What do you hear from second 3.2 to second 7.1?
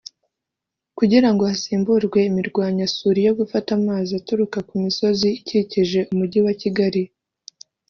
yo gufata amazi aturuka ku misozi ikikije Umujyi wa Kigali